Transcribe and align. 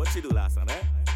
round. 0.00 0.06
What 0.06 0.08
she 0.08 0.20
do 0.20 0.34
last 0.34 0.56
night, 0.56 0.70
eh? 0.70 1.12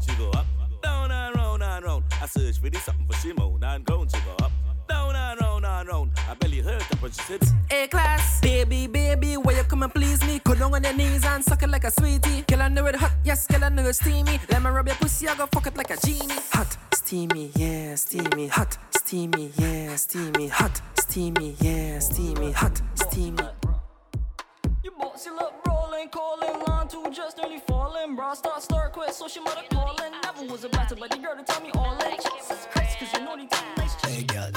She 0.00 0.16
go 0.16 0.30
up, 0.30 0.46
down 0.82 1.10
and 1.10 1.36
round 1.36 1.62
and 1.62 1.84
round. 1.84 2.04
I 2.20 2.26
search 2.26 2.58
for 2.58 2.70
this 2.70 2.84
something 2.84 3.06
for 3.06 3.14
she 3.14 3.32
moan 3.32 3.62
and 3.62 3.84
ground. 3.84 4.10
She 4.10 4.20
go 4.22 4.32
up, 4.44 4.52
down 4.88 5.14
and 5.14 5.40
round 5.40 5.66
and 5.66 5.88
round. 5.88 6.10
I 6.28 6.34
barely 6.34 6.60
heard 6.60 6.82
up 6.82 7.02
when 7.02 7.12
she 7.12 7.22
said, 7.22 7.42
A 7.70 7.86
class, 7.88 8.40
baby, 8.40 8.86
baby, 8.86 9.36
where 9.36 9.56
you 9.56 9.64
come 9.64 9.82
and 9.82 9.94
please 9.94 10.22
me? 10.24 10.40
Go 10.44 10.54
down 10.54 10.74
on 10.74 10.82
your 10.82 10.94
knees 10.94 11.24
and 11.24 11.44
suck 11.44 11.62
it 11.62 11.68
like 11.68 11.84
a 11.84 11.90
sweetie. 11.90 12.42
Girl, 12.42 12.62
I 12.62 12.68
know 12.68 12.86
it 12.86 12.96
hot, 12.96 13.12
yes, 13.24 13.46
girl, 13.46 13.64
I 13.64 13.68
know 13.68 13.84
it 13.84 13.94
steamy. 13.94 14.40
Let 14.50 14.62
me 14.62 14.70
rub 14.70 14.86
your 14.86 14.96
pussy, 14.96 15.28
I 15.28 15.34
go 15.34 15.46
fuck 15.46 15.66
it 15.66 15.76
like 15.76 15.90
a 15.90 15.96
genie. 15.96 16.34
Hot, 16.52 16.76
steamy, 16.94 17.50
yeah, 17.56 17.94
steamy. 17.96 18.48
Hot, 18.48 18.78
steamy, 18.90 19.52
yeah, 19.56 19.96
steamy. 19.96 20.48
Hot, 20.48 20.80
steamy, 20.98 21.56
yeah, 21.60 21.98
steamy. 21.98 22.52
Hot, 22.52 22.80
steamy. 22.94 23.44
Your 24.82 24.94
bossy 24.98 25.30
look 25.30 25.52
rolling, 25.66 26.08
calling, 26.08 26.64
line 26.66 26.88
two 26.88 27.10
just 27.12 27.38
nearly. 28.20 28.32
Bra 28.32 28.34
start, 28.34 28.62
start, 28.62 28.92
quit, 28.92 29.14
so 29.14 29.28
she 29.28 29.40
mother 29.40 29.62
calling. 29.70 30.12
Never 30.22 30.52
was 30.52 30.64
about 30.64 30.88
to 30.88 30.94
let 30.96 31.10
the 31.10 31.18
girl 31.18 31.36
to 31.36 31.42
tell 31.42 31.60
me 31.62 31.70
all 31.74 31.96
in. 32.04 32.16
Jesus 32.16 32.66
Christ, 32.70 32.98
cause 32.98 33.12
you 33.14 33.24
know 33.24 33.36
the 33.36 33.46
thing 33.46 33.68
nice. 33.76 33.94
Hey, 34.04 34.22
girl. 34.24 34.50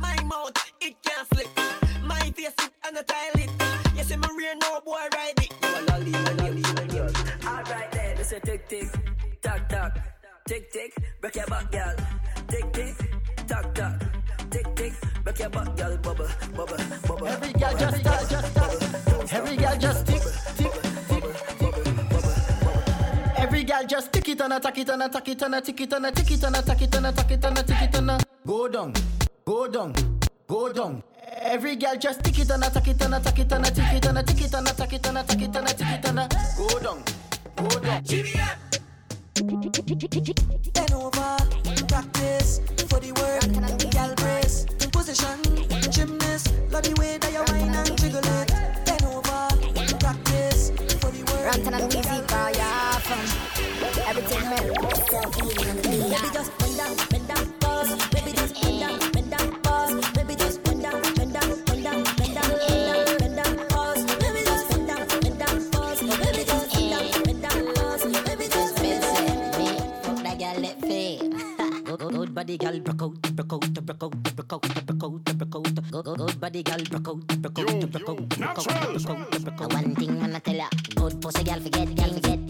My 0.00 0.16
mouth, 0.24 0.52
it 0.80 0.96
can't 1.02 1.26
slip. 1.34 1.48
My 2.02 2.20
face 2.36 2.48
it 2.48 2.70
and 2.86 2.96
the 2.96 3.02
tile 3.02 3.34
it. 3.34 3.50
You 3.96 4.04
see 4.04 4.16
me 4.16 4.28
rear 4.36 4.54
no 4.60 4.80
boy 4.84 5.06
ride 5.14 5.38
it. 5.38 5.52
You 5.62 5.68
a 5.68 5.80
lolly, 5.90 6.10
you 6.10 6.18
a 6.18 6.32
lolly, 6.42 6.62
you 6.62 6.72
a 6.72 6.84
lolly. 6.96 7.14
Alright 7.46 7.92
then, 7.92 8.16
this 8.16 8.32
a 8.32 8.40
tick 8.40 8.68
tick, 8.68 8.88
tock 9.42 9.68
tock, 9.68 9.98
tick 10.46 10.72
tick, 10.72 10.92
break 11.20 11.36
your 11.36 11.46
back, 11.46 11.70
girl. 11.70 11.94
Girl 23.70 23.86
just 23.86 24.12
tick 24.12 24.28
it 24.28 24.40
and 24.40 24.52
attack 24.52 24.78
it 24.78 24.88
and 24.88 25.02
attack 25.02 25.28
it 25.28 25.42
and 25.42 25.54
a 25.54 25.60
tick 25.60 25.80
it 25.80 25.92
and 25.92 26.06
a 26.06 26.10
tick 26.10 26.30
it 26.30 26.42
and 26.42 26.56
attack 26.56 26.82
it 26.82 26.94
and 26.94 27.06
attack 27.06 27.30
it 27.30 27.44
and 27.44 27.58
a 27.58 27.62
tick 27.62 27.82
it 27.82 27.94
and 27.94 28.10
a 28.10 28.18
go 28.44 28.68
down, 28.68 28.92
go 29.44 29.68
down, 29.68 29.94
go 30.48 30.72
down. 30.72 31.02
Every 31.40 31.76
girl 31.76 31.96
just 31.96 32.24
tick 32.24 32.40
it 32.40 32.50
and 32.50 32.64
attack 32.64 32.88
it 32.88 33.00
and 33.00 33.14
attack 33.14 33.38
it 33.38 33.52
and 33.52 33.64
a 33.66 33.70
tick 33.70 33.92
it 33.92 34.06
and 34.06 34.18
a 34.18 34.22
tick 34.24 34.40
it 34.40 34.54
and 34.54 34.68
attack 34.68 34.92
it 34.92 35.06
and 35.06 35.18
attack 35.18 35.42
it 35.42 35.56
and 35.56 35.68
a 35.68 35.72
tick 35.72 35.86
it 35.86 36.04
and 36.08 36.18
a 36.18 36.28
go 36.58 36.78
down, 36.80 37.04
go 37.54 37.68
down. 37.78 38.02
Bend 40.74 40.92
over, 40.92 41.36
practice 41.86 42.60
for 42.88 42.98
the 42.98 43.12
work. 43.18 43.46
Girl 43.92 44.14
brace, 44.16 44.66
position, 44.90 45.38
gymnast. 45.92 46.52
Love 46.70 46.82
the 46.82 46.94
way 46.98 47.18
that 47.18 47.32
you 47.32 47.44
whine 47.46 47.74
and 47.74 47.96
jiggle 47.96 48.18
it. 48.18 48.48
Bend 48.84 49.04
over, 49.04 49.48
practice 50.00 50.70
for 50.98 51.10
the 51.12 51.22
work. 51.30 51.54
Rantan 51.54 51.74
and 51.80 52.69
One 79.72 79.94
thing 79.94 80.22
I'ma 80.22 80.38
tell 80.40 80.56
ya, 80.56 80.68
good 80.94 81.20
pussy 81.22 81.44
girl 81.44 81.60
forget, 81.60 81.94
girl 81.94 82.12
forget. 82.12 82.49